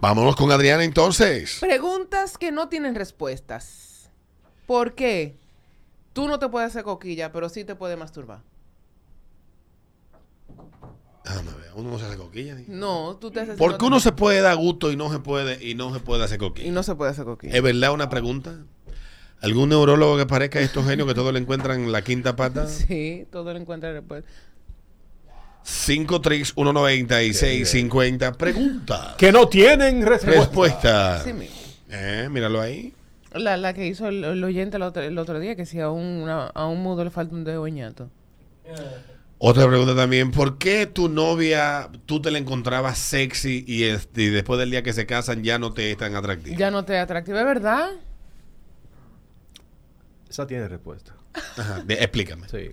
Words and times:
Vámonos 0.00 0.34
con 0.34 0.50
Adriana 0.50 0.82
entonces. 0.82 1.58
Preguntas 1.60 2.36
que 2.36 2.50
no 2.50 2.68
tienen 2.68 2.96
respuestas. 2.96 4.10
¿Por 4.66 4.96
qué? 4.96 5.36
Tú 6.12 6.26
no 6.26 6.40
te 6.40 6.48
puedes 6.48 6.70
hacer 6.70 6.82
coquilla, 6.82 7.30
pero 7.30 7.48
sí 7.48 7.62
te 7.62 7.76
puedes 7.76 7.96
masturbar. 7.96 8.42
Déjame 11.24 11.52
ver, 11.52 11.65
uno 11.76 11.90
no 11.90 11.98
se 11.98 12.06
hace 12.06 12.16
coquilla. 12.16 12.56
No, 12.68 13.16
tú 13.20 13.30
te 13.30 13.40
haces... 13.40 13.56
¿Por 13.56 13.76
qué 13.78 13.84
uno 13.84 14.00
se 14.00 14.12
puede 14.12 14.40
dar 14.40 14.56
gusto 14.56 14.90
y 14.90 14.96
no 14.96 15.12
se 15.12 15.18
puede 15.20 15.62
y 15.64 15.74
no 15.74 15.92
se 15.94 16.00
puede 16.00 16.24
hacer 16.24 16.38
coquilla? 16.38 16.68
Y 16.68 16.70
no 16.70 16.82
se 16.82 16.94
puede 16.94 17.10
hacer 17.12 17.24
coquilla. 17.24 17.54
¿Es 17.54 17.62
verdad 17.62 17.92
una 17.92 18.08
pregunta? 18.08 18.56
¿Algún 19.42 19.68
neurólogo 19.68 20.16
que 20.16 20.26
parezca 20.26 20.58
a 20.58 20.62
estos 20.62 20.86
genios 20.86 21.06
que 21.06 21.14
todo 21.14 21.30
le 21.30 21.38
encuentran 21.38 21.80
en 21.84 21.92
la 21.92 22.02
quinta 22.02 22.34
pata? 22.34 22.66
Sí, 22.68 23.26
todo 23.30 23.52
lo 23.52 23.58
encuentra 23.58 23.92
después. 23.92 24.24
5319650. 25.64 28.36
Pregunta. 28.36 29.14
Que 29.18 29.32
no 29.32 29.48
tienen 29.48 30.04
respuesta. 30.06 30.40
Respuesta. 30.40 31.22
Sí. 31.24 31.30
Eh, 31.90 32.28
míralo 32.30 32.60
ahí. 32.60 32.92
La, 33.34 33.56
la 33.56 33.74
que 33.74 33.86
hizo 33.86 34.08
el, 34.08 34.24
el 34.24 34.42
oyente 34.44 34.76
el 34.78 34.82
otro, 34.82 35.02
el 35.02 35.18
otro 35.18 35.38
día, 35.38 35.54
que 35.56 35.66
si 35.66 35.80
a 35.80 35.90
un, 35.90 36.04
una- 36.22 36.46
a 36.46 36.66
un 36.66 36.82
mudo 36.82 37.04
le 37.04 37.10
falta 37.10 37.34
un 37.34 37.44
dedo 37.44 37.66
ñato. 37.68 38.08
Otra 39.38 39.66
pregunta 39.66 39.94
también. 39.94 40.30
¿Por 40.30 40.56
qué 40.58 40.86
tu 40.86 41.08
novia, 41.08 41.90
tú 42.06 42.22
te 42.22 42.30
la 42.30 42.38
encontrabas 42.38 42.96
sexy 42.98 43.64
y, 43.66 43.84
este, 43.84 44.22
y 44.22 44.26
después 44.30 44.58
del 44.58 44.70
día 44.70 44.82
que 44.82 44.92
se 44.94 45.04
casan 45.06 45.42
ya 45.44 45.58
no 45.58 45.72
te 45.74 45.90
es 45.90 45.96
tan 45.98 46.14
atractiva? 46.14 46.56
Ya 46.56 46.70
no 46.70 46.84
te 46.84 46.98
atractiva, 46.98 47.40
¿es 47.40 47.46
verdad? 47.46 47.90
Esa 50.28 50.46
tiene 50.46 50.66
respuesta. 50.68 51.14
Ajá, 51.56 51.82
de- 51.84 51.94
explícame. 51.94 52.48
Sí. 52.48 52.70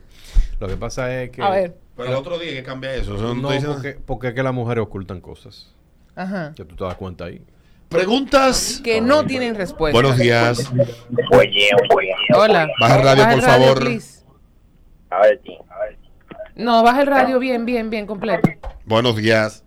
Lo 0.60 0.68
que 0.68 0.78
pasa 0.78 1.22
es 1.22 1.32
que. 1.32 1.42
A 1.42 1.50
ver. 1.50 1.78
Pero 1.98 2.10
el 2.10 2.16
otro 2.16 2.40
día 2.40 2.52
que 2.54 2.64
cambia 2.64 2.96
eso. 2.96 3.16
eso 3.16 3.36
no 3.36 3.50
porque, 3.74 3.98
porque 4.06 4.28
es 4.30 4.34
que 4.34 4.42
las 4.42 4.54
mujeres 4.54 4.84
ocultan 4.84 5.20
cosas. 5.22 5.74
Ajá. 6.16 6.54
Que 6.56 6.64
tú 6.66 6.76
te 6.76 6.84
das 6.84 6.96
cuenta 6.96 7.26
ahí. 7.26 7.42
Preguntas. 7.90 8.82
Que 8.84 9.02
no 9.02 9.26
tienen 9.26 9.56
respuesta. 9.56 9.96
Buenos 9.96 10.18
días. 10.18 10.72
Oye, 11.32 11.70
oye. 11.96 12.16
Hola. 12.36 12.68
Baja 12.80 12.96
el 12.96 13.04
radio, 13.04 13.30
por 13.30 13.42
favor. 13.42 13.80
please. 13.80 14.24
A 15.12 15.20
ver, 15.22 15.40
sí, 15.46 15.56
a 15.70 15.73
ver. 15.73 15.73
No, 16.56 16.84
baja 16.84 17.02
el 17.02 17.08
radio 17.08 17.40
bien, 17.40 17.66
bien, 17.66 17.90
bien, 17.90 18.06
completo. 18.06 18.50
Buenos 18.86 19.16
días. 19.16 19.64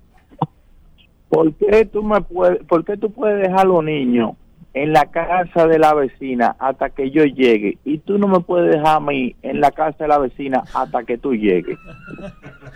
¿Por 1.28 1.52
qué 1.54 1.84
tú 1.84 2.02
me 2.02 2.20
puedes, 2.20 2.62
por 2.64 2.84
qué 2.84 2.96
tú 2.96 3.12
puedes 3.12 3.42
dejar 3.42 3.60
a 3.60 3.64
los 3.64 3.82
niños 3.82 4.32
en 4.74 4.92
la 4.92 5.06
casa 5.10 5.66
de 5.66 5.78
la 5.78 5.94
vecina 5.94 6.54
hasta 6.58 6.90
que 6.90 7.10
yo 7.10 7.24
llegue 7.24 7.78
y 7.84 7.98
tú 7.98 8.18
no 8.18 8.28
me 8.28 8.40
puedes 8.40 8.72
dejar 8.72 8.96
a 8.96 9.00
mí 9.00 9.34
en 9.42 9.60
la 9.60 9.70
casa 9.70 10.04
de 10.04 10.08
la 10.08 10.18
vecina 10.18 10.62
hasta 10.74 11.02
que 11.04 11.18
tú 11.18 11.34
llegues? 11.34 11.78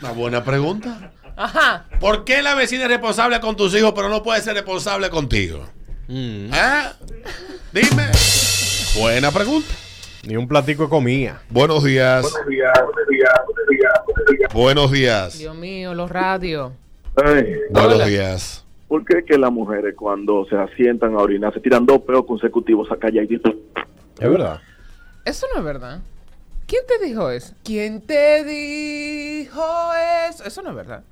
Una 0.01 0.13
buena 0.13 0.43
pregunta. 0.43 1.13
Ajá. 1.37 1.87
¿Por 2.01 2.25
qué 2.25 2.43
la 2.43 2.55
vecina 2.55 2.85
es 2.85 2.89
responsable 2.89 3.39
con 3.41 3.55
tus 3.55 3.75
hijos, 3.75 3.93
pero 3.95 4.09
no 4.09 4.23
puede 4.23 4.41
ser 4.41 4.55
responsable 4.55 5.11
contigo? 5.11 5.61
Mm. 6.09 6.51
¿Ah? 6.53 6.93
Dime. 7.73 8.11
Buena 8.99 9.31
pregunta. 9.31 9.73
Ni 10.27 10.37
un 10.37 10.47
platico 10.47 10.85
de 10.85 10.89
comida. 10.91 11.43
Buenos 11.49 11.83
días. 11.83 12.27
Buenos 14.53 14.91
días. 14.93 15.39
Dios 15.39 15.57
mío, 15.57 15.95
los 15.95 16.11
radios. 16.11 16.73
Buenos 17.71 17.95
Hola. 17.95 18.07
días. 18.07 18.65
¿Por 18.89 19.05
qué 19.05 19.25
que 19.25 19.39
las 19.39 19.53
mujeres 19.53 19.95
cuando 19.97 20.45
se 20.47 20.57
asientan 20.57 21.15
a 21.15 21.19
orinar 21.19 21.55
se 21.55 21.61
tiran 21.61 21.87
dos 21.87 22.03
peos 22.03 22.27
consecutivos 22.27 22.91
acá 22.91 23.09
y 23.11 23.19
Es 23.19 23.41
verdad. 24.19 24.61
Eso 25.25 25.47
no 25.55 25.61
es 25.61 25.65
verdad. 25.65 26.01
¿Quién 26.67 26.83
te 26.87 27.05
dijo 27.05 27.31
eso? 27.31 27.55
¿Quién 27.65 28.01
te 28.01 28.45
dijo 28.45 29.65
eso? 30.29 30.45
Eso 30.45 30.63
no 30.63 30.71
es 30.71 30.77
verdad. 30.77 31.03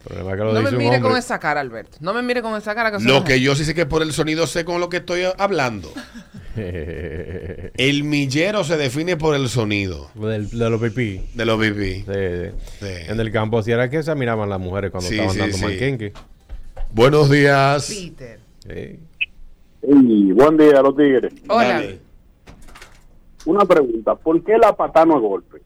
El 0.00 0.06
problema 0.06 0.30
es 0.30 0.36
que 0.38 0.44
lo 0.44 0.52
No 0.54 0.62
me 0.62 0.70
mire 0.78 1.00
con 1.00 1.16
esa 1.16 1.38
cara, 1.38 1.60
Alberto. 1.60 1.98
No 2.00 2.14
me 2.14 2.22
mire 2.22 2.40
con 2.40 2.56
esa 2.56 2.74
cara 2.74 2.90
que 2.90 3.04
Lo 3.04 3.22
que 3.22 3.40
yo 3.40 3.54
sí 3.54 3.64
sé 3.66 3.74
que 3.74 3.84
por 3.84 4.00
el 4.02 4.12
sonido 4.12 4.46
sé 4.46 4.64
con 4.64 4.80
lo 4.80 4.88
que 4.88 4.98
estoy 4.98 5.22
hablando. 5.38 5.92
El 6.56 8.04
millero 8.04 8.64
se 8.64 8.76
define 8.76 9.16
por 9.16 9.34
el 9.34 9.48
sonido 9.48 10.10
Del- 10.14 10.50
de 10.50 10.70
los 10.70 10.80
pipí. 10.80 11.20
de 11.34 11.44
los 11.44 11.60
pipí. 11.60 11.94
Sí, 12.02 12.04
sí. 12.06 12.50
Sí. 12.80 12.86
En 13.08 13.20
el 13.20 13.30
campo 13.30 13.58
así 13.58 13.70
era 13.72 13.88
que 13.88 14.02
se 14.02 14.14
miraban 14.14 14.48
las 14.48 14.58
mujeres 14.60 14.90
cuando 14.90 15.08
Sí, 15.08 15.14
estaban 15.14 15.34
sí, 15.34 15.38
dando 15.40 15.56
sí. 15.56 15.64
manquenque. 15.64 16.12
Buenos 16.92 17.30
días. 17.30 17.88
Peter. 17.88 18.40
Sí. 18.66 18.98
buen 20.32 20.56
día, 20.56 20.82
los 20.82 20.96
tigres. 20.96 21.32
Hola. 21.48 21.68
Dale. 21.68 21.98
Una 23.46 23.64
pregunta, 23.64 24.14
¿por 24.16 24.42
qué 24.44 24.58
la 24.58 24.74
patada 24.76 25.06
no 25.06 25.16
es 25.16 25.22
golpe? 25.22 25.62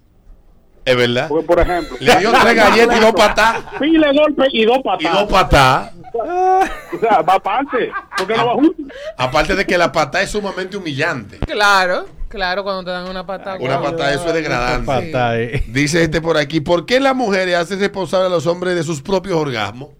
Es 0.84 0.96
verdad. 0.96 1.28
Porque, 1.28 1.46
por 1.46 1.60
ejemplo... 1.60 1.96
Le 2.00 2.16
dio 2.19 2.31
tres 2.32 2.54
galletas 2.54 2.96
y 2.96 3.00
dos 3.00 3.12
patadas. 3.12 3.62
Pile 3.81 4.06
golpe 4.12 4.46
y 4.52 4.64
dos 4.64 4.78
Y 4.78 4.82
patadas. 4.82 5.20
dos 5.20 5.31
patadas. 5.31 5.92
O 6.14 6.98
sea, 7.00 7.22
va 7.22 7.34
aparte. 7.34 7.90
¿Por 8.16 8.26
qué 8.26 8.36
no 8.36 8.46
va 8.46 8.54
junto? 8.54 8.82
Aparte 9.16 9.54
de 9.56 9.66
que 9.66 9.78
la 9.78 9.90
patada 9.90 10.22
es 10.22 10.31
sumamente 10.31 10.76
humillante. 10.76 11.38
Claro, 11.38 12.06
Claro, 12.28 12.64
cuando 12.64 12.82
te 12.82 12.90
dan 12.90 13.08
una 13.08 13.25
patada. 13.25 13.58
Una 13.60 13.81
patada, 13.81 14.12
eso 14.12 14.26
es 14.26 14.34
degradante. 14.34 14.86
Pata, 14.86 15.38
eh. 15.40 15.62
Dice 15.69 16.02
este 16.02 16.20
por 16.20 16.36
aquí, 16.36 16.60
¿por 16.60 16.84
qué 16.84 16.98
las 16.98 17.14
mujeres 17.14 17.54
hacen 17.54 17.78
responsable 17.78 18.26
a 18.26 18.28
los 18.28 18.44
hombres 18.48 18.75
de 18.75 18.82
sus 18.82 19.00
propios 19.02 19.36
orgasmos? 19.36 19.90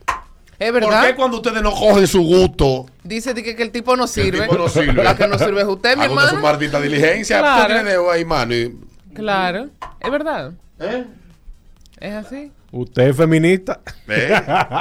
Es 0.59 0.73
¿Por 0.73 0.81
verdad. 0.81 1.07
qué 1.07 1.15
cuando 1.15 1.37
ustedes 1.37 1.63
no 1.63 1.71
cogen 1.73 2.09
su 2.09 2.23
gusto? 2.23 2.87
Dice 3.05 3.35
que, 3.35 3.55
que 3.55 3.63
el 3.63 3.71
tipo 3.71 3.95
no 3.97 4.09
sirve. 4.09 4.41
tipo 4.43 4.55
no 4.59 4.69
sirve. 4.69 5.05
La 5.05 5.15
que 5.17 5.29
no 5.29 5.39
sirve 5.39 5.61
es 5.61 5.67
usted, 5.69 5.97
mi 5.97 6.07
usted 6.07 6.15
su 6.17 6.21
hermano. 6.27 6.41
maldita 6.41 6.81
diligencia. 6.81 7.39
Claro. 7.39 7.61
Usted 7.63 7.75
tiene 7.75 7.91
dedo 7.91 8.11
ahí, 8.11 8.25
mano. 8.25 8.53
y- 8.53 8.77
Claro. 9.15 9.69
Es 10.01 10.11
verdad. 10.11 10.53
¿Eh? 10.81 11.05
Es 12.01 12.15
así. 12.15 12.53
Usted 12.73 13.09
es 13.09 13.17
feminista. 13.17 13.81
¿Eh? 14.09 14.35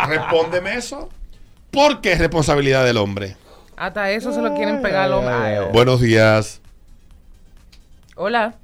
Respóndeme 0.08 0.76
eso. 0.76 1.10
¿Por 1.72 2.02
qué 2.02 2.14
es 2.14 2.20
responsabilidad 2.20 2.86
del 2.86 2.98
hombre? 2.98 3.36
Hasta 3.76 4.12
eso 4.12 4.32
se 4.32 4.42
lo 4.42 4.54
quieren 4.54 4.82
pegar 4.82 5.06
al 5.06 5.14
hombre. 5.14 5.34
Ay. 5.34 5.72
Buenos 5.72 6.02
días. 6.02 6.62
Hola. 8.16 8.56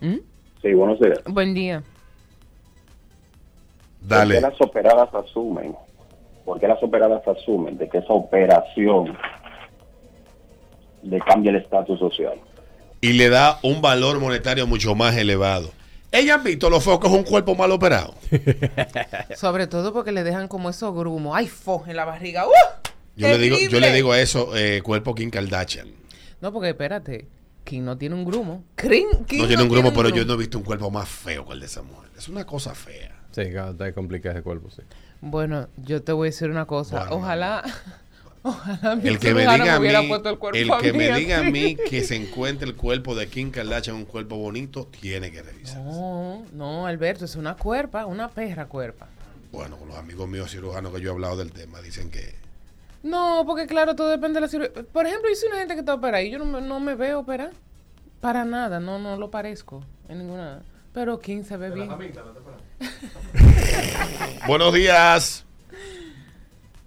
¿Mm? 0.00 0.16
Sí, 0.62 0.74
buenos 0.74 1.00
días. 1.00 1.18
Buen 1.26 1.54
día. 1.54 1.82
¿Por 4.00 4.08
Dale. 4.08 4.34
qué 4.36 4.40
las 4.40 4.60
operadas 4.60 5.14
asumen? 5.14 5.74
¿Por 6.44 6.58
qué 6.60 6.68
las 6.68 6.82
operadas 6.82 7.26
asumen 7.26 7.76
de 7.78 7.88
que 7.88 7.98
esa 7.98 8.12
operación 8.12 9.16
le 11.02 11.20
cambia 11.20 11.50
el 11.50 11.56
estatus 11.56 11.98
social? 11.98 12.38
Y 13.00 13.14
le 13.14 13.28
da 13.30 13.58
un 13.62 13.80
valor 13.80 14.20
monetario 14.20 14.66
mucho 14.66 14.94
más 14.94 15.16
elevado. 15.16 15.72
¿Ella 16.12 16.34
han 16.34 16.44
visto 16.44 16.68
lo 16.68 16.80
feo 16.80 16.98
que 16.98 17.06
es 17.06 17.12
un 17.12 17.22
cuerpo 17.22 17.54
mal 17.54 17.70
operado? 17.70 18.14
Sobre 19.36 19.66
todo 19.66 19.92
porque 19.92 20.12
le 20.12 20.24
dejan 20.24 20.48
como 20.48 20.68
esos 20.68 20.94
grumos. 20.94 21.36
¡Ay, 21.36 21.46
fo! 21.46 21.84
En 21.86 21.96
la 21.96 22.04
barriga. 22.04 22.46
¡Uh! 22.46 22.50
Yo 23.16 23.28
le, 23.28 23.38
digo, 23.38 23.56
yo 23.58 23.80
le 23.80 23.92
digo 23.92 24.12
a 24.12 24.20
eso, 24.20 24.56
eh, 24.56 24.82
cuerpo 24.82 25.14
Kim 25.14 25.30
Kardashian. 25.30 25.88
No, 26.40 26.52
porque 26.52 26.70
espérate. 26.70 27.28
Kim 27.64 27.84
no 27.84 27.96
tiene 27.96 28.14
un 28.14 28.24
grumo. 28.24 28.64
Kim, 28.76 29.08
Kim 29.26 29.42
No 29.42 29.46
tiene 29.46 29.62
un 29.62 29.68
grupo, 29.68 29.92
pero 29.92 30.08
yo 30.08 30.24
no 30.24 30.34
he 30.34 30.36
visto 30.36 30.58
un 30.58 30.64
cuerpo 30.64 30.90
más 30.90 31.08
feo 31.08 31.46
que 31.46 31.52
el 31.52 31.60
de 31.60 31.66
esa 31.66 31.82
mujer. 31.82 32.10
Es 32.16 32.28
una 32.28 32.44
cosa 32.44 32.74
fea. 32.74 33.14
Sí, 33.30 33.42
está 33.42 33.92
complicado 33.92 34.34
ese 34.34 34.42
cuerpo, 34.42 34.70
sí. 34.70 34.82
Bueno, 35.20 35.68
yo 35.76 36.02
te 36.02 36.12
voy 36.12 36.28
a 36.28 36.30
decir 36.30 36.50
una 36.50 36.66
cosa. 36.66 37.00
Bueno. 37.00 37.16
Ojalá. 37.16 37.62
Ojalá 38.42 38.96
mi 38.96 39.08
El 39.08 39.18
que 39.18 39.34
me 39.34 39.42
diga 39.42 39.76
a 39.76 39.78
hubiera 39.78 40.00
mí, 40.02 40.08
puesto 40.08 40.30
el 40.30 40.38
cuerpo 40.38 40.56
el 40.58 40.70
a 40.72 40.78
que 40.78 40.92
mí 40.92 40.98
me 40.98 41.10
así. 41.10 41.20
diga 41.24 41.38
a 41.40 41.42
mí 41.42 41.76
que 41.76 42.02
se 42.02 42.16
encuentre 42.16 42.66
el 42.66 42.74
cuerpo 42.74 43.14
de 43.14 43.28
Kim 43.28 43.50
Kardashian 43.50 43.96
un 43.96 44.06
cuerpo 44.06 44.36
bonito, 44.36 44.88
tiene 45.00 45.30
que 45.30 45.42
revisar. 45.42 45.82
No, 45.82 46.44
no, 46.52 46.86
Alberto, 46.86 47.26
es 47.26 47.36
una 47.36 47.56
cuerpa, 47.56 48.06
una 48.06 48.28
perra 48.30 48.66
cuerpa. 48.66 49.08
Bueno, 49.52 49.76
con 49.76 49.88
los 49.88 49.98
amigos 49.98 50.26
míos 50.28 50.50
cirujanos 50.50 50.92
que 50.94 51.00
yo 51.02 51.10
he 51.10 51.12
hablado 51.12 51.36
del 51.36 51.52
tema, 51.52 51.80
dicen 51.82 52.10
que 52.10 52.34
No, 53.02 53.44
porque 53.46 53.66
claro, 53.66 53.94
todo 53.94 54.08
depende 54.08 54.36
de 54.36 54.40
la 54.42 54.48
cirugía. 54.48 54.72
Por 54.90 55.06
ejemplo, 55.06 55.30
hice 55.30 55.46
una 55.46 55.58
gente 55.58 55.74
que 55.74 55.80
está 55.80 55.94
operada 55.94 56.22
y 56.22 56.30
yo 56.30 56.38
no 56.38 56.46
me, 56.46 56.60
no 56.62 56.80
me 56.80 56.94
veo 56.94 57.20
operar. 57.20 57.50
Para 58.22 58.44
nada, 58.44 58.80
no, 58.80 58.98
no 58.98 59.16
lo 59.16 59.30
parezco 59.30 59.82
en 60.08 60.18
ninguna. 60.18 60.62
Pero 60.94 61.18
Kim 61.20 61.44
se 61.44 61.56
ve 61.56 61.70
bien. 61.70 61.88
Buenos 64.46 64.72
días. 64.74 65.44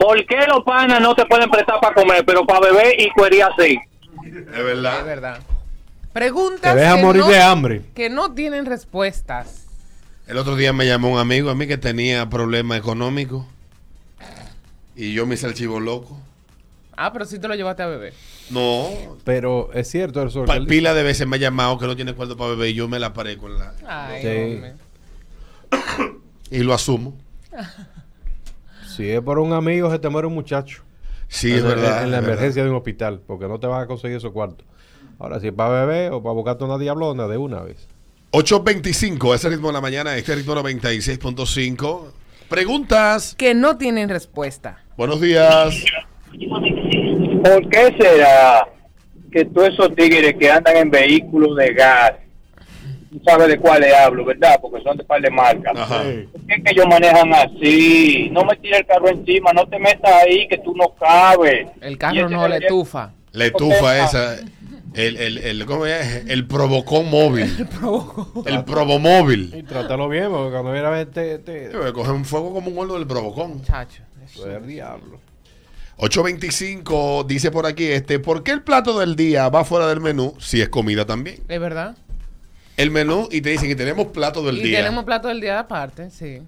¿Por 0.03 0.25
qué 0.25 0.35
los 0.47 0.63
panas 0.65 1.00
no 1.01 1.15
se 1.15 1.25
pueden 1.25 1.50
prestar 1.50 1.79
para 1.79 1.94
comer, 1.95 2.25
pero 2.25 2.45
para 2.45 2.59
beber 2.59 3.00
y 3.00 3.09
cuería 3.11 3.50
sí? 3.57 3.79
Es 4.25 4.35
Es 4.35 4.63
verdad. 4.63 5.05
verdad. 5.05 5.39
Te 5.39 6.07
Preguntas 6.19 6.75
deja 6.75 6.95
que 6.97 7.01
morir 7.01 7.21
no, 7.21 7.29
de 7.29 7.41
hambre. 7.41 7.81
que 7.95 8.09
no 8.09 8.33
tienen 8.33 8.65
respuestas. 8.65 9.65
El 10.27 10.38
otro 10.38 10.55
día 10.55 10.73
me 10.73 10.85
llamó 10.85 11.09
un 11.11 11.19
amigo 11.19 11.50
a 11.50 11.55
mí 11.55 11.67
que 11.67 11.77
tenía 11.77 12.29
problemas 12.29 12.77
económicos. 12.79 13.45
Y 14.95 15.13
yo 15.13 15.25
me 15.25 15.35
hice 15.35 15.47
el 15.47 15.53
chivo 15.53 15.79
loco. 15.79 16.19
Ah, 16.95 17.11
pero 17.11 17.25
sí 17.25 17.39
te 17.39 17.47
lo 17.47 17.55
llevaste 17.55 17.81
a 17.83 17.88
beber. 17.88 18.13
No. 18.51 18.89
Pero 19.23 19.71
es 19.73 19.89
cierto 19.89 20.21
eso. 20.23 20.45
pa- 20.45 20.53
que 20.53 20.59
él- 20.59 20.67
pila 20.67 20.94
de 20.94 21.01
veces 21.03 21.25
me 21.25 21.38
ha 21.38 21.39
llamado 21.39 21.79
que 21.79 21.88
no 21.88 21.95
tiene 21.95 22.13
cuarto 22.13 22.38
para 22.38 22.51
beber 22.51 22.69
y 22.69 22.73
yo 22.75 22.88
me 22.88 23.00
la 23.00 23.13
paré 23.13 23.38
con 23.38 23.57
la... 23.57 23.73
Ay, 23.88 24.21
Sí. 24.21 24.53
hombre. 24.55 24.73
Y 26.51 26.59
lo 26.59 26.73
asumo. 26.73 27.17
Si 28.95 29.09
es 29.09 29.21
por 29.21 29.39
un 29.39 29.53
amigo, 29.53 29.89
se 29.91 29.99
te 29.99 30.09
muere 30.09 30.27
un 30.27 30.35
muchacho. 30.35 30.83
Sí, 31.27 31.51
en, 31.51 31.57
es 31.57 31.63
verdad. 31.63 32.03
En 32.03 32.11
la 32.11 32.17
verdad. 32.17 32.33
emergencia 32.33 32.63
de 32.63 32.69
un 32.69 32.75
hospital, 32.75 33.21
porque 33.25 33.47
no 33.47 33.59
te 33.59 33.67
vas 33.67 33.83
a 33.83 33.87
conseguir 33.87 34.17
esos 34.17 34.31
cuartos. 34.31 34.65
Ahora, 35.19 35.39
si 35.39 35.47
es 35.47 35.53
para 35.53 35.85
beber 35.85 36.11
o 36.11 36.21
para 36.21 36.33
buscarte 36.33 36.63
una 36.63 36.77
diablona 36.77 37.27
de 37.27 37.37
una 37.37 37.61
vez. 37.61 37.87
8.25, 38.31 39.35
ese 39.35 39.49
ritmo 39.49 39.67
de 39.67 39.73
la 39.73 39.81
mañana, 39.81 40.15
este 40.15 40.35
ritmo 40.35 40.55
96.5. 40.55 42.01
Preguntas. 42.49 43.35
Que 43.35 43.53
no 43.53 43.77
tienen 43.77 44.09
respuesta. 44.09 44.83
Buenos 44.97 45.21
días. 45.21 45.83
¿Por 47.43 47.69
qué 47.69 47.95
será 47.99 48.67
que 49.31 49.45
todos 49.45 49.69
esos 49.69 49.95
tigres 49.95 50.35
que 50.39 50.51
andan 50.51 50.77
en 50.77 50.91
vehículos 50.91 51.55
de 51.57 51.73
gas, 51.73 52.13
tú 53.13 53.21
sabes 53.25 53.48
de 53.48 53.60
cuáles 53.60 53.94
hablo, 53.94 54.25
¿verdad? 54.25 54.60
Porque 54.62 54.83
son 54.83 54.98
de 54.98 55.04
par 55.04 55.21
de 55.21 55.30
marcas. 55.30 55.74
Ajá. 55.75 56.04
¿Por 56.31 56.42
qué 56.48 56.63
que 56.63 56.71
ellos 56.71 56.88
manejan 56.89 57.33
así? 57.33 58.30
No 58.31 58.44
me 58.44 58.56
tires 58.57 58.80
el 58.80 58.86
carro 58.86 59.10
encima, 59.10 59.54
no 59.54 59.68
te 59.68 59.80
metas 59.80 60.12
ahí 60.12 60.48
que 60.48 60.57
tú 60.57 60.75
no 60.75 60.94
cabes. 61.00 61.68
El 61.81 61.98
carro 61.98 62.30
no 62.30 62.48
le 62.48 62.62
tufa. 62.62 63.12
La 63.31 63.45
estufa 63.45 64.04
esa. 64.04 64.38
El, 64.94 65.18
el, 65.18 65.38
el, 65.39 65.65
¿cómo 65.65 65.88
es? 65.88 66.25
El 66.27 66.45
provocón 66.48 67.10
móvil. 67.10 67.45
El 68.45 68.63
probomóvil. 68.63 69.51
Y 69.56 69.63
trátalo 69.63 70.07
bien, 70.07 70.30
porque 70.30 70.51
cuando 70.51 70.71
viene 70.71 70.88
a 70.88 70.92
ver, 70.92 71.07
te. 71.07 71.39
te 71.39 71.71
Coge 71.94 72.12
un 72.12 72.25
fuego 72.25 72.54
como 72.54 72.69
un 72.69 72.75
gordo 72.75 72.95
del 72.95 73.07
provocón. 73.07 73.63
Chacho. 73.63 74.04
Eso 74.24 74.48
es 74.48 74.57
el 74.57 74.68
diablo. 74.68 75.19
825 75.98 77.24
dice 77.25 77.51
por 77.51 77.65
aquí 77.65 77.86
este, 77.86 78.19
¿por 78.19 78.44
qué 78.44 78.51
el 78.51 78.63
plato 78.63 79.00
del 79.00 79.15
día 79.15 79.48
va 79.50 79.63
fuera 79.63 79.88
del 79.88 80.01
menú 80.01 80.33
si 80.39 80.62
es 80.62 80.69
comida 80.69 81.06
también? 81.06 81.44
Es 81.48 81.60
verdad. 81.60 81.95
El 82.77 82.91
menú 82.91 83.27
y 83.31 83.41
te 83.41 83.49
dicen 83.51 83.67
que 83.69 83.75
tenemos 83.75 84.07
plato 84.07 84.43
del 84.43 84.57
y 84.57 84.63
día. 84.63 84.79
tenemos 84.79 85.03
plato 85.03 85.27
del 85.27 85.41
día 85.41 85.59
aparte, 85.59 86.09
sí. 86.09 86.41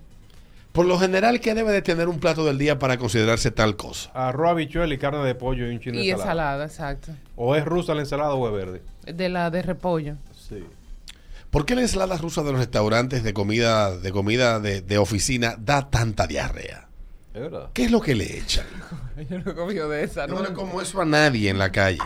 Por 0.71 0.85
lo 0.87 0.99
general, 0.99 1.39
¿qué 1.39 1.53
debe 1.53 1.71
de 1.71 1.81
tener 1.81 2.09
un 2.09 2.19
plato 2.19 2.43
del 2.43 2.57
día 2.57 2.79
para 2.79 2.97
considerarse 2.97 3.49
tal 3.51 3.75
cosa? 3.77 4.09
Arroz, 4.13 4.51
habichuela 4.51 4.93
y 4.93 4.97
carne 4.97 5.23
de 5.23 5.33
pollo 5.35 5.67
y 5.67 5.73
un 5.73 5.79
chino 5.79 5.97
de 5.97 6.03
Y 6.03 6.09
ensalada. 6.09 6.65
ensalada, 6.65 6.65
exacto. 6.65 7.11
O 7.37 7.55
es 7.55 7.63
rusa 7.63 7.93
la 7.93 8.01
ensalada 8.01 8.33
o 8.33 8.47
es 8.47 8.53
verde. 8.53 8.81
De 9.05 9.29
la 9.29 9.49
de 9.51 9.61
repollo. 9.61 10.15
Sí. 10.37 10.63
¿Por 11.49 11.65
qué 11.65 11.75
la 11.75 11.81
ensalada 11.81 12.17
rusa 12.17 12.43
de 12.43 12.51
los 12.51 12.59
restaurantes 12.59 13.23
de 13.23 13.33
comida 13.33 13.95
de 13.97 14.11
comida 14.11 14.59
de, 14.59 14.81
de 14.81 14.97
oficina 14.97 15.55
da 15.57 15.89
tanta 15.89 16.27
diarrea? 16.27 16.89
Es 17.33 17.41
verdad. 17.41 17.69
¿Qué 17.73 17.85
es 17.85 17.91
lo 17.91 18.01
que 18.01 18.15
le 18.15 18.37
echan? 18.37 18.65
Yo 19.29 19.39
no 19.39 19.51
he 19.51 19.55
comido 19.55 19.87
de 19.87 20.03
esa, 20.03 20.27
No 20.27 20.41
le 20.41 20.51
como 20.51 20.81
eso 20.81 20.99
a 21.01 21.05
nadie 21.05 21.49
en 21.49 21.57
la 21.57 21.71
calle. 21.71 21.99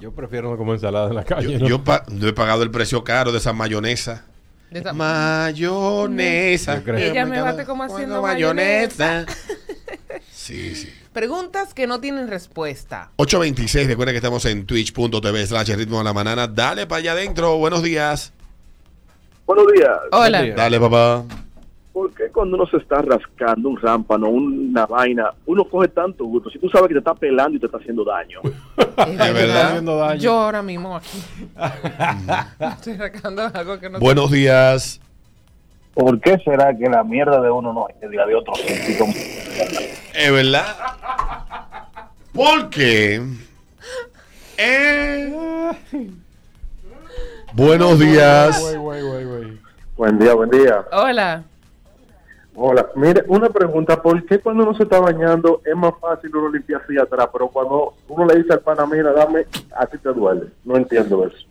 Yo 0.00 0.10
prefiero 0.12 0.50
no 0.50 0.56
comer 0.56 0.74
ensalada 0.76 1.08
en 1.08 1.14
la 1.14 1.24
calle. 1.24 1.52
Yo, 1.52 1.58
¿no? 1.60 1.68
yo 1.68 1.84
pa- 1.84 2.04
no 2.08 2.26
he 2.26 2.32
pagado 2.32 2.62
el 2.62 2.70
precio 2.70 3.04
caro 3.04 3.30
de 3.32 3.38
esa 3.38 3.52
mayonesa. 3.52 4.24
De 4.70 4.80
esa- 4.80 4.92
Mayonesa. 4.92 6.76
Yo 6.78 6.84
creo. 6.84 6.96
Ella 7.12 7.26
me 7.26 7.40
bate 7.40 7.64
como 7.64 7.84
haciendo 7.84 8.22
mayonesa. 8.22 9.26
Sí, 10.32 10.74
sí. 10.74 10.92
Preguntas 11.12 11.72
que 11.74 11.86
no 11.86 12.00
tienen 12.00 12.26
respuesta. 12.28 13.10
826, 13.16 13.86
recuerda 13.86 14.12
que 14.12 14.16
estamos 14.18 14.44
en 14.46 14.64
twitch.tv 14.66 15.46
slash 15.46 15.70
ritmo 15.74 15.98
de 15.98 16.04
la 16.04 16.12
banana. 16.12 16.46
Dale 16.48 16.86
para 16.86 16.98
allá 17.00 17.12
adentro. 17.12 17.58
Buenos 17.58 17.82
días. 17.82 18.32
Buenos 19.46 19.66
días. 19.72 19.90
Hola. 20.10 20.46
Dale, 20.56 20.80
papá. 20.80 21.24
¿Por 21.92 22.14
qué 22.14 22.30
cuando 22.30 22.56
uno 22.56 22.66
se 22.66 22.78
está 22.78 23.02
rascando 23.02 23.68
un 23.68 23.76
rámpano, 23.76 24.28
una 24.30 24.86
vaina, 24.86 25.30
uno 25.44 25.64
coge 25.64 25.88
tanto 25.88 26.24
gusto? 26.24 26.48
Si 26.48 26.58
tú 26.58 26.68
sabes 26.70 26.88
que 26.88 26.94
te 26.94 27.00
está 27.00 27.14
pelando 27.14 27.56
y 27.56 27.60
te 27.60 27.66
está 27.66 27.78
haciendo 27.78 28.04
daño. 28.04 28.40
Es 28.96 29.34
verdad. 29.34 29.68
haciendo 29.68 29.96
daño. 29.96 30.20
Yo 30.20 30.32
ahora 30.32 30.62
mismo 30.62 30.96
aquí. 30.96 31.22
Estoy 32.60 32.96
sacando 32.96 33.42
algo 33.52 33.78
que 33.78 33.90
no 33.90 33.98
Buenos 33.98 34.30
días. 34.30 35.00
¿Por 35.94 36.18
qué 36.20 36.38
será 36.38 36.74
que 36.74 36.88
la 36.88 37.04
mierda 37.04 37.40
de 37.42 37.50
uno 37.50 37.72
no 37.72 37.86
es 38.00 38.10
la 38.10 38.26
de 38.26 38.34
otro? 38.34 38.54
Es 40.14 40.32
verdad. 40.32 40.64
Porque. 42.32 43.22
Eh, 44.56 45.34
buenos 47.52 47.98
días. 47.98 48.78
Buen 49.96 50.18
día, 50.18 50.34
buen 50.34 50.50
día. 50.50 50.84
Hola. 50.92 51.44
Hola, 52.54 52.86
mire, 52.96 53.24
una 53.28 53.48
pregunta, 53.48 54.00
¿por 54.02 54.24
qué 54.26 54.38
cuando 54.38 54.64
uno 54.64 54.74
se 54.74 54.82
está 54.82 55.00
bañando 55.00 55.62
es 55.64 55.74
más 55.74 55.94
fácil 56.00 56.34
uno 56.36 56.50
limpiar 56.50 56.82
así 56.82 56.98
atrás, 56.98 57.28
pero 57.32 57.48
cuando 57.48 57.94
uno 58.08 58.26
le 58.26 58.36
dice 58.42 58.52
al 58.52 58.60
pana, 58.60 58.84
mira, 58.86 59.12
dame, 59.12 59.46
así 59.76 59.96
te 59.98 60.10
duele? 60.12 60.48
No 60.64 60.76
entiendo 60.76 61.26
eso. 61.26 61.46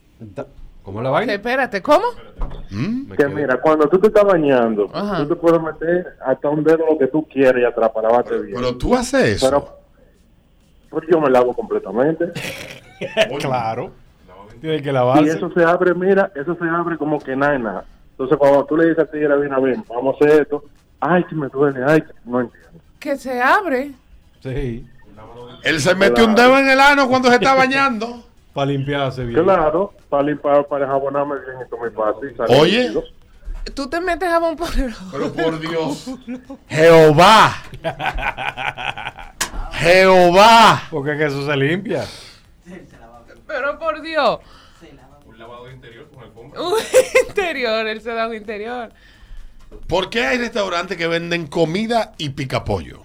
¿Cómo 0.84 1.02
la 1.02 1.10
vaina? 1.10 1.34
Espérate, 1.34 1.82
¿cómo? 1.82 2.06
¿Mm? 2.70 3.12
Que 3.14 3.28
mira, 3.28 3.60
cuando 3.60 3.88
tú 3.90 3.98
te 4.00 4.08
estás 4.08 4.26
bañando, 4.26 4.90
Ajá. 4.94 5.18
tú 5.18 5.30
te 5.30 5.36
puedes 5.36 5.62
meter 5.62 6.18
hasta 6.24 6.50
un 6.50 6.64
dedo 6.64 6.86
lo 6.92 6.98
que 6.98 7.08
tú 7.08 7.28
quieras 7.28 7.62
y 7.62 7.66
atrás 7.66 7.90
para 7.92 8.10
lavarte 8.10 8.38
bien. 8.40 8.56
Pero 8.56 8.78
tú 8.78 8.94
haces 8.96 9.24
eso. 9.38 9.48
Pero, 9.50 9.68
pues 10.90 11.06
yo 11.10 11.20
me 11.20 11.30
lavo 11.30 11.54
completamente. 11.54 12.32
Claro. 13.40 13.90
Tiene 14.62 14.80
que 14.84 14.90
Y 14.90 14.92
lavarse. 14.92 15.32
eso 15.32 15.50
se 15.54 15.64
abre, 15.64 15.96
mira, 15.96 16.32
eso 16.36 16.54
se 16.54 16.66
abre 16.70 16.96
como 17.00 17.18
que 17.20 17.36
nada, 17.36 17.58
nada. 17.58 17.86
Entonces, 18.12 18.38
cuando 18.38 18.64
tú 18.66 18.78
le 18.78 18.90
dices 18.90 19.00
a 19.00 19.06
ti, 19.10 19.18
mira, 19.18 19.36
bien, 19.38 19.52
bien, 19.64 19.84
vamos 19.90 20.14
a 20.22 20.24
hacer 20.24 20.42
esto, 20.44 20.64
ay, 21.02 21.24
que 21.26 21.36
me 21.36 21.48
duele, 21.50 21.82
ay, 21.86 22.02
que 22.02 22.14
no 22.26 22.42
entiendo. 22.42 22.70
Que 23.00 23.18
se 23.18 23.42
abre. 23.42 23.92
Sí. 24.42 24.88
Él 25.64 25.80
se 25.80 25.94
metió 25.96 26.26
un 26.26 26.36
dedo 26.36 26.58
en 26.58 26.70
el 26.70 26.80
ano 26.80 27.08
cuando 27.08 27.30
se 27.30 27.36
está 27.36 27.54
bañando. 27.54 28.24
Para 28.54 28.68
limpiarse 28.68 29.24
bien. 29.24 29.44
Claro, 29.44 29.94
para 30.10 30.24
limpiar, 30.24 30.68
para 30.68 30.86
jabonarme 30.86 31.36
bien, 31.36 31.62
esto 31.62 31.76
es 31.78 31.82
muy 31.82 31.90
fácil. 31.92 32.36
Oye. 32.60 32.92
Tú 33.74 33.88
te 33.90 34.02
metes 34.02 34.28
jabón 34.28 34.58
por 34.58 34.68
el 34.78 34.94
Pero 35.10 35.32
por 35.32 35.60
Dios. 35.60 36.10
Jehová. 36.68 37.54
Jehová. 39.72 40.84
Porque 40.90 41.12
es 41.12 41.18
que 41.18 41.26
eso 41.28 41.46
se 41.46 41.56
limpia. 41.56 42.04
Pero 43.48 43.80
por 43.80 44.02
Dios. 44.02 44.40
Un 45.26 45.40
lavado 45.40 45.72
interior 45.72 46.10
con 46.14 46.24
alfombra. 46.24 46.62
Un 46.62 46.74
interior, 47.30 47.88
él 47.88 48.02
se 48.02 48.14
da 48.14 48.28
un 48.28 48.36
interior. 48.36 48.92
¿Por 49.88 50.10
qué 50.10 50.26
hay 50.26 50.38
restaurantes 50.38 50.98
que 50.98 51.08
venden 51.08 51.48
comida 51.48 52.14
y 52.18 52.30
picapollo? 52.30 53.04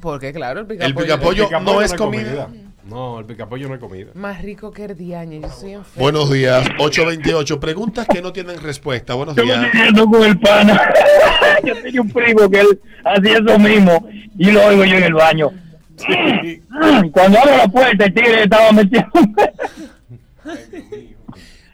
Porque 0.00 0.32
claro, 0.32 0.60
el 0.60 0.66
picapollo. 0.66 0.86
El 0.88 0.94
picapollo 0.94 1.44
Picapollo 1.46 1.72
no 1.74 1.82
es 1.82 1.94
comida. 1.94 2.48
No, 2.84 3.18
el 3.20 3.24
picapollo 3.24 3.68
no 3.68 3.74
es 3.74 3.80
comida. 3.80 4.10
Más 4.14 4.42
rico 4.42 4.70
que 4.70 4.84
el 4.84 4.94
diaño. 4.96 5.40
Yo 5.40 5.48
soy 5.48 5.72
enfermo. 5.72 6.02
Buenos 6.02 6.30
días, 6.30 6.66
828. 6.78 7.58
Preguntas 7.58 8.06
que 8.06 8.20
no 8.20 8.32
tienen 8.32 8.60
respuesta. 8.60 9.14
Buenos 9.14 9.34
Yo 9.36 9.46
me 9.46 9.54
días. 9.54 9.72
yendo 9.72 10.06
con 10.06 10.22
el 10.22 10.38
pana. 10.38 10.92
yo 11.64 11.80
tenía 11.80 12.02
un 12.02 12.10
primo 12.10 12.50
que 12.50 12.60
él 12.60 12.80
hacía 13.04 13.38
eso 13.38 13.58
mismo 13.58 14.06
y 14.36 14.50
lo 14.50 14.66
oigo 14.66 14.84
yo 14.84 14.96
en 14.96 15.04
el 15.04 15.14
baño. 15.14 15.50
Cuando 17.12 17.38
abro 17.38 17.56
la 17.56 17.68
puerta, 17.68 18.04
el 18.04 18.12
tigre 18.12 18.42
estaba 18.42 18.72
metido. 18.72 19.04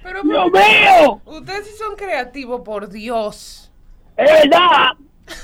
Pero 0.02 0.22
¡Dios 0.22 0.46
mío! 0.52 1.20
ustedes 1.24 1.66
sí 1.66 1.72
son 1.76 1.96
creativos, 1.96 2.60
por 2.64 2.88
Dios. 2.88 3.69
Es 4.20 4.30
verdad. 4.50 4.86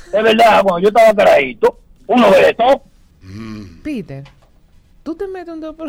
Es 0.07 0.23
verdad, 0.23 0.63
cuando 0.63 0.79
yo 0.81 0.89
estaba 0.89 1.15
caradito, 1.15 1.79
uno 2.07 2.31
ve 2.31 2.51
esto. 2.51 2.83
Peter, 3.83 4.25
tú 5.03 5.15
te 5.15 5.27
metes 5.29 5.53
un 5.55 5.61
dedo 5.61 5.77
por... 5.77 5.89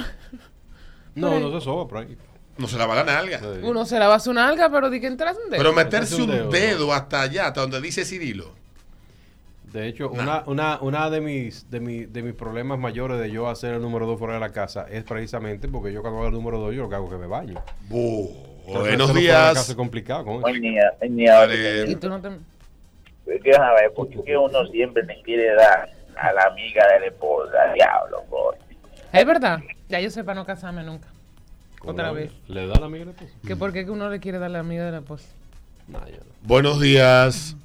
No, 1.16 1.40
no 1.40 1.52
se 1.60 1.64
soba 1.66 1.88
por 1.88 1.98
ahí. 2.00 2.16
No 2.58 2.68
se 2.68 2.78
lava 2.78 2.96
la 2.96 3.04
nalga. 3.04 3.40
Sí. 3.40 3.46
Uno 3.64 3.86
se 3.86 3.98
lava 4.00 4.20
su 4.20 4.34
nalga, 4.34 4.70
pero 4.72 4.90
di 4.90 5.00
que 5.00 5.08
entras 5.08 5.36
un 5.44 5.50
dedo. 5.52 5.58
Pero 5.60 5.74
meterse 5.74 6.16
un 6.16 6.30
un 6.30 6.50
dedo. 6.50 6.94
hasta 6.94 7.22
allá, 7.22 7.48
hasta 7.48 7.62
donde 7.62 7.82
dice 7.82 8.06
Cirilo. 8.06 8.52
De 9.74 9.88
hecho, 9.88 10.10
una, 10.10 10.44
una, 10.48 10.80
una 10.82 11.10
de 11.10 11.22
mis 11.22 11.70
de, 11.70 11.80
mi- 11.80 12.06
de 12.06 12.24
mis 12.24 12.34
problemas 12.34 12.80
mayores 12.80 13.20
de 13.20 13.30
yo 13.30 13.50
hacer 13.50 13.74
el 13.76 13.82
número 13.82 14.06
2 14.08 14.18
fuera 14.18 14.36
de 14.36 14.40
la 14.40 14.52
casa 14.52 14.86
es 14.90 15.04
precisamente 15.04 15.68
porque 15.68 15.92
yo 15.92 16.02
cuando 16.02 16.20
hago 16.20 16.28
el 16.28 16.34
número 16.34 16.58
2 16.60 16.74
yo 16.74 16.84
lo 16.84 16.90
que 16.90 16.96
hago 16.96 17.06
es 17.08 17.12
que 17.12 17.18
me 17.18 17.28
baño. 17.28 17.62
Buenos 17.90 19.14
de 19.14 19.20
días. 19.20 19.70
es 19.70 19.76
complicado. 19.76 20.24
Buen 20.24 20.62
día, 20.62 20.94
buen 21.00 21.16
día. 21.18 21.86
Y 21.86 21.96
tú 21.96 22.10
no 22.10 22.20
te... 22.22 22.30
Por 23.96 24.10
qué 24.10 24.38
uno 24.38 24.66
siempre 24.68 25.04
le 25.04 25.22
quiere 25.22 25.54
dar 25.56 25.90
a 26.16 26.34
la 26.34 26.44
amiga 26.44 26.86
de 26.94 27.00
la 27.02 27.06
esposa, 27.08 27.74
diablo, 27.74 28.24
coño. 28.30 28.60
Es 29.12 29.26
verdad. 29.26 29.60
Ya 29.90 30.00
yo 30.00 30.10
sé 30.10 30.24
para 30.24 30.36
no 30.36 30.46
casarme 30.46 30.84
nunca. 30.84 31.08
Otra 31.84 32.12
vez. 32.12 32.32
¿Le 32.48 32.68
da 32.68 32.80
la 32.80 32.86
amiga 32.88 33.06
de 33.06 33.06
la 33.06 33.12
esposa? 33.12 33.34
¿Que 33.46 33.56
por 33.56 33.74
qué 33.74 33.86
que 33.86 33.92
uno 33.92 34.10
le 34.10 34.20
quiere 34.20 34.40
dar 34.40 34.52
la 34.52 34.60
amiga 34.60 34.86
de 34.86 34.92
la 34.92 34.98
esposa? 35.00 35.28
Yo 35.88 35.94
no. 35.94 36.02
Buenos 36.44 36.80
días. 36.82 37.56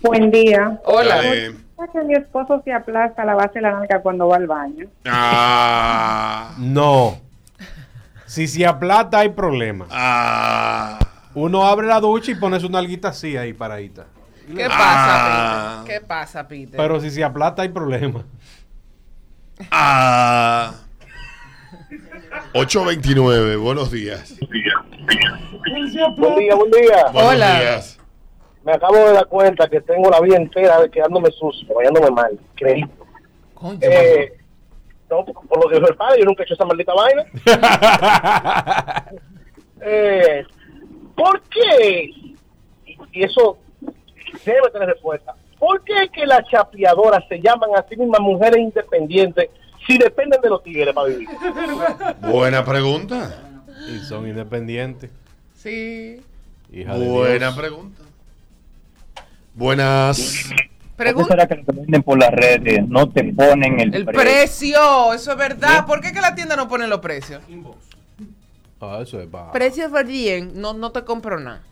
Buen 0.00 0.30
día. 0.30 0.78
Hola. 0.84 1.16
Dale. 1.16 1.54
Que 1.92 2.02
mi 2.02 2.14
esposo 2.14 2.60
se 2.64 2.72
aplasta 2.72 3.24
la 3.24 3.34
base 3.34 3.54
de 3.54 3.62
la 3.62 3.72
nalga 3.72 4.00
cuando 4.00 4.28
va 4.28 4.36
al 4.36 4.46
baño. 4.46 4.86
Ah. 5.06 6.54
No. 6.58 7.20
Si 8.26 8.48
se 8.48 8.66
aplata 8.66 9.20
hay 9.20 9.28
problema. 9.30 9.86
Ah. 9.90 10.98
Uno 11.34 11.64
abre 11.64 11.86
la 11.86 12.00
ducha 12.00 12.32
y 12.32 12.34
pone 12.34 12.58
su 12.58 12.68
nalguita 12.68 13.08
así 13.08 13.36
ahí 13.36 13.52
paradita. 13.52 14.06
¿Qué 14.56 14.64
Ah. 14.64 14.68
pasa, 14.68 15.84
Peter? 15.84 16.00
¿Qué 16.00 16.06
pasa, 16.06 16.48
Peter? 16.48 16.76
Pero 16.76 17.00
si 17.00 17.10
se 17.10 17.22
aplata 17.24 17.62
hay 17.62 17.68
problema. 17.68 18.24
Ah. 19.70 20.72
829. 22.54 23.56
Buenos 23.56 23.90
días. 23.90 24.34
Buen 26.16 26.36
día, 26.36 26.54
buen 26.54 26.70
día. 26.70 27.04
Buenos 27.12 27.32
Hola. 27.34 27.60
días. 27.60 27.98
Me 28.64 28.72
acabo 28.72 28.96
de 28.96 29.12
dar 29.12 29.26
cuenta 29.26 29.68
que 29.68 29.80
tengo 29.80 30.10
la 30.10 30.20
vida 30.20 30.36
entera 30.36 30.80
de 30.80 30.90
quedándome 30.90 31.30
sucio, 31.30 31.66
bañándome 31.74 32.10
mal. 32.10 32.38
Creí. 32.54 32.84
Coño, 33.54 33.78
Eh, 33.82 34.32
no, 35.10 35.24
por 35.24 35.64
lo 35.64 35.68
que 35.70 35.76
dijo 35.76 35.88
el 35.88 35.96
padre, 35.96 36.18
yo 36.20 36.24
nunca 36.26 36.42
he 36.42 36.44
hecho 36.44 36.54
esa 36.54 36.64
maldita 36.64 36.92
vaina. 36.94 37.24
Eh, 39.80 40.44
¿Por 41.14 41.40
qué? 41.42 42.10
Y 43.12 43.24
eso 43.24 43.56
debe 44.44 44.70
tener 44.72 44.88
respuesta. 44.88 45.34
¿Por 45.58 45.82
qué 45.84 46.04
es 46.04 46.10
que 46.10 46.24
las 46.26 46.46
chapeadoras 46.48 47.24
se 47.28 47.40
llaman 47.40 47.70
a 47.76 47.84
sí 47.88 47.96
mismas 47.96 48.20
mujeres 48.20 48.58
independientes 48.60 49.50
si 49.86 49.98
dependen 49.98 50.40
de 50.40 50.48
los 50.50 50.62
tigres 50.62 50.94
para 50.94 51.08
vivir? 51.08 51.28
Buena 52.20 52.64
pregunta. 52.64 53.42
y 53.88 53.98
son 54.00 54.28
independientes. 54.28 55.10
sí. 55.54 56.20
Hija 56.70 56.96
Buena 56.96 57.56
pregunta. 57.56 58.02
Buenas. 59.54 60.50
Pregunta. 60.96 61.30
será 61.30 61.46
que 61.46 61.54
lo 61.56 61.64
que 61.64 61.72
venden 61.72 62.02
por 62.02 62.18
las 62.18 62.30
redes 62.30 62.86
no 62.86 63.08
te 63.08 63.24
ponen 63.32 63.80
el, 63.80 63.94
El 63.94 64.04
precio, 64.04 65.14
eso 65.14 65.32
es 65.32 65.38
verdad. 65.38 65.86
¿Por 65.86 66.00
qué 66.00 66.12
que 66.12 66.20
la 66.20 66.34
tienda 66.34 66.56
no 66.56 66.68
pone 66.68 66.86
los 66.86 67.00
precios? 67.00 67.40
Ah, 68.80 69.00
eso 69.02 69.20
es. 69.20 69.28
Precios 69.52 69.90
varían, 69.90 70.52
no, 70.60 70.74
no 70.74 70.92
te 70.92 71.02
compro 71.04 71.40
nada. 71.40 71.62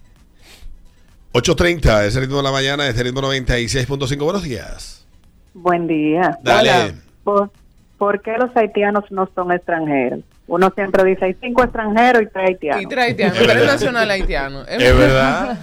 830, 1.36 2.06
es 2.06 2.16
el 2.16 2.22
ritmo 2.22 2.38
de 2.38 2.42
la 2.44 2.50
mañana, 2.50 2.88
es 2.88 2.96
el 2.96 3.04
ritmo 3.04 3.20
96.5. 3.20 4.24
Buenos 4.24 4.42
días. 4.42 5.06
Buen 5.52 5.86
día. 5.86 6.38
Dale. 6.42 6.94
¿Por, 7.24 7.50
por 7.98 8.22
qué 8.22 8.38
los 8.38 8.56
haitianos 8.56 9.04
no 9.10 9.28
son 9.34 9.52
extranjeros? 9.52 10.20
Uno 10.46 10.72
siempre 10.74 11.04
dice, 11.04 11.26
hay 11.26 11.36
cinco 11.38 11.62
extranjeros 11.62 12.22
y 12.22 12.26
tres 12.26 12.48
haitianos. 12.48 12.82
Y 12.82 12.86
trae 12.86 13.08
haitiano, 13.08 13.34
Es 13.34 13.46
pero 13.46 13.60
es 13.60 13.66
nacional 13.66 14.10
haitiano. 14.10 14.62
Es 14.68 14.98
verdad. 14.98 15.58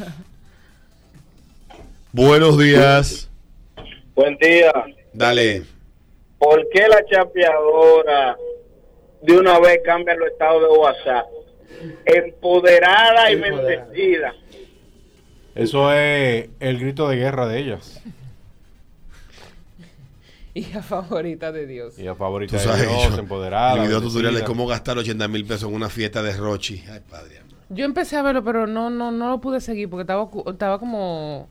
Buenos 2.12 2.60
días. 2.60 3.30
Buen 4.14 4.38
día. 4.38 4.72
Dale. 5.12 5.64
¿Por 6.38 6.70
qué 6.70 6.88
la 6.88 7.04
chapeadora 7.10 8.36
de 9.24 9.38
una 9.38 9.60
vez 9.60 9.80
cambia 9.84 10.14
los 10.14 10.28
estados 10.28 10.62
de 10.62 10.68
WhatsApp? 10.68 11.26
Empoderada 12.06 13.32
y 13.32 13.36
bendecida. 13.38 14.36
Eso 15.56 15.92
es 15.94 16.50
el 16.60 16.80
grito 16.80 17.08
de 17.08 17.16
guerra 17.18 17.48
de 17.48 17.60
ellas. 17.60 18.02
Hija 20.56 20.84
favorita 20.84 21.52
de 21.52 21.66
Dios. 21.66 21.98
Y 21.98 22.08
a 22.08 22.14
favorita 22.16 22.58
de 22.58 22.64
Dios, 22.88 23.14
yo- 23.16 23.20
empoderada. 23.20 23.74
el 23.74 23.82
video 23.88 24.00
bendecida. 24.00 24.10
tutorial 24.22 24.36
de 24.36 24.44
cómo 24.44 24.68
gastar 24.68 24.98
80 24.98 25.28
mil 25.28 25.46
pesos 25.46 25.68
en 25.70 25.76
una 25.76 25.90
fiesta 25.90 26.22
de 26.22 26.36
Rochi. 26.38 26.84
Ay, 26.92 27.00
padre. 27.10 27.42
Yo 27.70 27.86
empecé 27.86 28.18
a 28.18 28.22
verlo, 28.22 28.44
pero 28.44 28.68
no, 28.68 28.90
no, 28.92 29.12
no 29.12 29.30
lo 29.30 29.42
pude 29.42 29.60
seguir 29.62 29.90
porque 29.90 30.02
estaba, 30.02 30.30
estaba 30.46 30.78
como... 30.78 31.48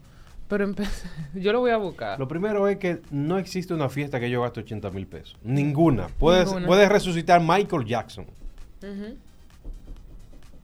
Pero 0.46 0.64
empecé... 0.64 1.08
Yo 1.34 1.52
lo 1.52 1.60
voy 1.60 1.70
a 1.72 1.78
buscar. 1.78 2.18
Lo 2.18 2.28
primero 2.28 2.68
es 2.68 2.76
que 2.76 3.00
no 3.10 3.38
existe 3.38 3.74
una 3.74 3.88
fiesta 3.88 4.20
que 4.20 4.30
yo 4.30 4.42
gaste 4.42 4.60
80 4.60 4.90
mil 4.90 5.06
pesos. 5.06 5.36
Ninguna. 5.42 6.08
Puedes, 6.18 6.44
Ninguna. 6.46 6.66
puedes 6.66 6.88
resucitar 6.90 7.40
Michael 7.40 7.84
Jackson. 7.86 8.26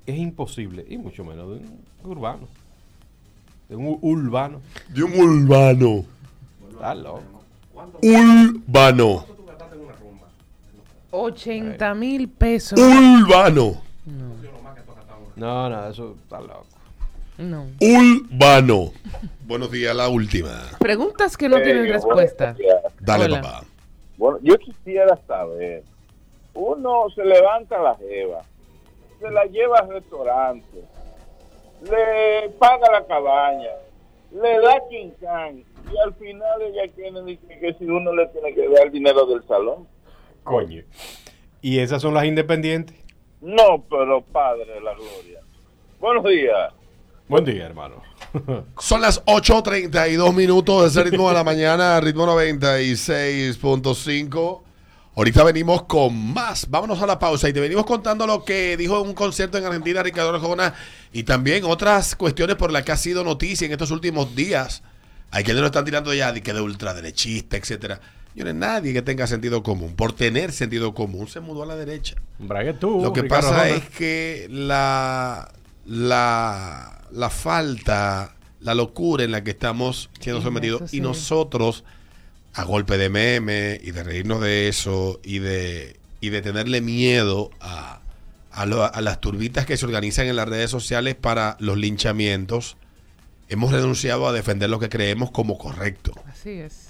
Es 0.07 0.17
imposible. 0.17 0.85
Y 0.89 0.99
mucho 0.99 1.25
menos 1.25 1.49
de 1.49 1.55
un 1.57 1.81
urbano. 2.05 2.47
De 3.69 3.77
un 3.77 3.99
urbano. 4.01 4.61
De 4.89 5.03
un 5.03 5.13
urbano. 5.19 6.05
Está 6.71 6.95
loco. 6.95 7.23
Urbano. 8.03 9.27
80 11.11 11.95
mil 11.95 12.29
pesos. 12.29 12.79
Urbano. 12.79 13.83
No, 15.37 15.69
no, 15.69 15.89
eso 15.89 16.17
está 16.23 16.41
loco. 16.41 16.67
No. 17.37 17.67
Urbano. 17.81 18.93
Buenos 19.47 19.71
días, 19.71 19.95
la 19.95 20.09
última. 20.09 20.51
Preguntas 20.79 21.37
que 21.37 21.49
no 21.49 21.61
tienen 21.61 21.89
respuesta. 21.89 22.57
Dale, 23.01 23.27
Hola. 23.27 23.41
papá. 23.43 23.65
Bueno, 24.17 24.39
yo 24.43 24.57
quisiera 24.59 25.17
saber, 25.27 25.85
uno 26.55 27.05
se 27.15 27.25
levanta 27.25 27.77
a 27.77 27.83
la 27.83 27.95
jeva, 27.97 28.43
se 29.21 29.31
la 29.31 29.45
lleva 29.45 29.79
al 29.79 29.91
restaurante, 29.91 30.85
le 31.83 32.49
paga 32.59 32.91
la 32.93 33.07
cabaña, 33.07 33.71
le 34.33 34.61
da 34.61 34.81
quincán 34.89 35.65
y 35.93 35.99
al 35.99 36.15
final 36.15 36.63
ella 36.63 36.91
quiere 36.95 37.21
decir 37.23 37.61
que 37.61 37.75
si 37.79 37.85
uno 37.85 38.15
le 38.15 38.27
tiene 38.29 38.55
que 38.55 38.67
dar 38.69 38.87
el 38.87 38.93
dinero 38.93 39.27
del 39.27 39.47
salón. 39.47 39.87
Coño. 40.45 40.83
¿Y 41.61 41.81
esas 41.81 42.01
son 42.03 42.15
las 42.15 42.25
independientes? 42.25 42.97
No, 43.41 43.85
pero 43.89 44.23
padre 44.23 44.75
de 44.75 44.81
la 44.81 44.95
gloria. 44.95 45.41
Buenos 46.01 46.25
días. 46.25 46.73
Buen 47.29 47.45
día, 47.45 47.67
hermano. 47.67 48.03
Son 48.79 49.01
las 49.03 49.25
8.32 49.27 50.35
minutos 50.35 50.83
de 50.83 50.89
ese 50.89 51.05
ritmo 51.11 51.29
de 51.29 51.35
la 51.35 51.45
mañana, 51.45 52.01
ritmo 52.01 52.27
96.5. 52.27 54.63
Ahorita 55.19 55.43
venimos 55.43 55.83
con 55.83 56.33
más. 56.33 56.71
Vámonos 56.71 57.03
a 57.03 57.07
la 57.07 57.19
pausa 57.19 57.49
y 57.49 57.53
te 57.53 57.59
venimos 57.59 57.85
contando 57.85 58.25
lo 58.25 58.45
que 58.45 58.77
dijo 58.77 59.01
en 59.03 59.09
un 59.09 59.15
concierto 59.15 59.59
en 59.59 59.65
Argentina 59.65 60.01
Ricardo 60.01 60.33
Arjona 60.33 60.75
y 61.13 61.25
también 61.25 61.65
otras 61.65 62.15
cuestiones 62.15 62.55
por 62.55 62.71
las 62.71 62.85
que 62.85 62.93
ha 62.93 62.97
sido 62.97 63.25
noticia 63.25 63.67
en 63.67 63.73
estos 63.73 63.91
últimos 63.91 64.37
días. 64.37 64.85
Hay 65.33 65.43
quienes 65.43 65.61
lo 65.61 65.67
están 65.67 65.85
tirando 65.85 66.15
ya 66.15 66.33
de 66.33 66.41
que 66.41 66.53
de 66.53 66.61
ultraderechista, 66.61 67.57
etcétera. 67.57 68.01
Señores, 68.33 68.55
nadie 68.55 68.93
que 68.93 69.03
tenga 69.03 69.27
sentido 69.27 69.65
común, 69.65 69.97
por 69.97 70.13
tener 70.13 70.53
sentido 70.53 70.95
común, 70.95 71.27
se 71.27 71.41
mudó 71.41 71.65
a 71.65 71.67
la 71.67 71.75
derecha. 71.75 72.15
Brague 72.39 72.75
tú. 72.75 73.01
Lo 73.03 73.13
que 73.13 73.23
Ricardo 73.23 73.49
pasa 73.51 73.71
es 73.71 73.89
que 73.91 74.47
la, 74.49 75.51
la, 75.85 77.03
la 77.11 77.31
falta, 77.31 78.37
la 78.61 78.75
locura 78.77 79.25
en 79.25 79.33
la 79.33 79.43
que 79.43 79.51
estamos 79.51 80.11
siendo 80.21 80.41
Sí, 80.41 80.45
sometidos 80.45 80.83
y 80.95 80.99
sí. 80.99 81.01
A 82.55 82.65
golpe 82.65 82.99
de 82.99 83.09
meme 83.09 83.81
y 83.83 83.91
de 83.93 84.03
reírnos 84.03 84.41
de 84.41 84.69
eso 84.69 85.21
y 85.23 85.39
de, 85.39 85.97
y 86.21 86.31
de 86.31 86.43
tenerle 86.43 86.81
miedo 86.81 87.51
a, 87.61 88.01
a, 88.51 88.67
lo- 88.67 88.85
a 88.85 89.01
las 89.01 89.21
turbitas 89.21 89.65
que 89.67 89.77
se 89.77 89.85
organizan 89.87 90.27
en 90.27 90.37
las 90.37 90.49
redes 90.49 90.71
sociales 90.71 91.15
para 91.15 91.57
los 91.61 91.77
linchamientos, 91.79 92.77
hemos 93.49 93.73
renunciado 93.73 94.27
a 94.27 94.33
defender 94.33 94.69
lo 94.71 94.79
que 94.81 94.89
creemos 94.89 95.31
como 95.31 95.57
correcto. 95.59 96.13
Así 96.27 96.51
es. 96.51 96.89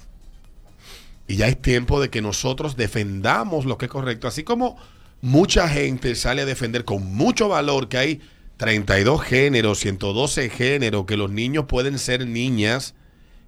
Y 1.27 1.37
ya 1.37 1.47
es 1.49 1.61
tiempo 1.61 2.01
de 2.01 2.09
que 2.09 2.23
nosotros 2.23 2.77
defendamos 2.77 3.67
lo 3.67 3.77
que 3.77 3.85
es 3.87 3.91
correcto. 3.91 4.27
Así 4.29 4.45
como 4.45 4.79
mucha 5.21 5.69
gente 5.69 6.15
sale 6.15 6.43
a 6.43 6.47
defender 6.47 6.85
con 6.87 7.05
mucho 7.15 7.49
valor 7.49 7.89
que 7.89 7.99
hay 7.99 8.21
32 8.57 9.21
géneros, 9.23 9.79
112 9.81 10.49
géneros, 10.49 11.05
que 11.05 11.17
los 11.19 11.31
niños 11.31 11.67
pueden 11.69 11.99
ser 11.99 12.27
niñas 12.27 12.95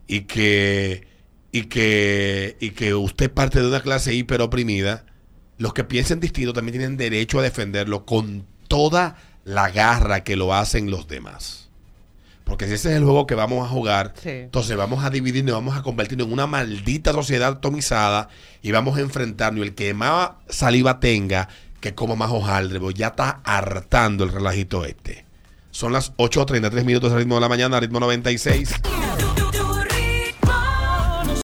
y 0.07 0.23
que, 0.23 1.07
y 1.53 1.63
que, 1.65 2.57
y 2.61 2.71
que 2.71 2.95
usted 2.95 3.27
es 3.27 3.33
parte 3.33 3.61
de 3.61 3.69
una 3.69 3.81
clase 3.81 4.15
hiper 4.15 4.41
oprimida. 4.43 5.05
Los 5.59 5.75
que 5.75 5.85
piensen 5.85 6.21
distinto 6.21 6.53
también 6.53 6.79
tienen 6.79 6.97
derecho 6.97 7.39
a 7.39 7.43
defenderlo 7.43 8.07
con 8.07 8.47
toda 8.69 9.17
la 9.45 9.71
garra 9.71 10.23
que 10.25 10.37
lo 10.37 10.55
hacen 10.55 10.91
los 10.91 11.09
demás. 11.09 11.69
Porque 12.45 12.67
si 12.67 12.73
ese 12.75 12.91
es 12.91 12.97
el 12.97 13.05
juego 13.05 13.27
que 13.27 13.35
vamos 13.35 13.65
a 13.65 13.69
jugar, 13.69 14.15
Sí. 14.21 14.29
entonces 14.31 14.77
vamos 14.77 15.05
a 15.05 15.11
dividirnos, 15.11 15.55
vamos 15.55 15.77
a 15.77 15.83
convertirnos 15.83 16.27
en 16.27 16.33
una 16.33 16.47
maldita 16.47 17.13
sociedad 17.13 17.53
atomizada 17.59 18.29
y 18.63 18.73
vamos 18.73 18.97
a 18.97 19.01
enfrentarnos. 19.03 19.65
El 19.65 19.75
que 19.75 19.95
más 19.95 20.31
saliva 20.49 20.99
tenga, 20.99 21.49
que 21.81 21.95
coma 21.95 22.17
más 22.17 22.31
hojaldre, 22.31 22.81
ya 22.95 23.09
está 23.09 23.41
hartando 23.45 24.25
el 24.25 24.33
relajito 24.33 24.85
este. 24.85 25.25
Son 25.71 25.93
las 25.93 26.13
8.33 26.17 26.85
minutos 26.85 27.13
al 27.13 27.19
ritmo 27.19 27.37
de 27.37 27.41
la 27.43 27.49
mañana, 27.49 27.79
ritmo 27.79 28.01
96. 28.01 28.75